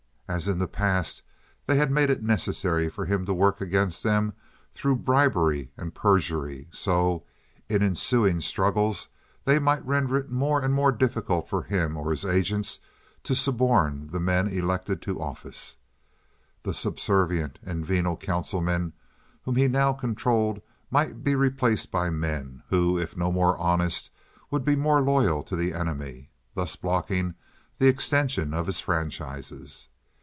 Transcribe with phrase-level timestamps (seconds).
[0.31, 1.23] As in the past
[1.65, 4.31] they had made it necessary for him to work against them
[4.71, 7.25] through bribery and perjury, so
[7.67, 9.09] in ensuing struggles
[9.43, 12.79] they might render it more and more difficult for him or his agents
[13.23, 15.75] to suborn the men elected to office.
[16.63, 18.93] The subservient and venal councilmen
[19.43, 24.09] whom he now controlled might be replaced by men who, if no more honest,
[24.49, 27.35] would be more loyal to the enemy, thus blocking
[27.79, 29.89] the extension of his franchises.